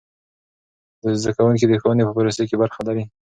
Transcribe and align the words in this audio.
زده 1.21 1.31
کوونکي 1.37 1.65
د 1.67 1.73
ښوونې 1.81 2.03
په 2.05 2.13
پروسې 2.17 2.43
کې 2.49 2.55
برخه 2.61 2.81
لري. 2.87 3.03